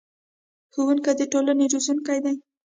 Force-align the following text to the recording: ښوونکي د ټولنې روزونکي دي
ښوونکي 0.73 1.11
د 1.19 1.21
ټولنې 1.31 1.65
روزونکي 1.73 2.17
دي 2.25 2.33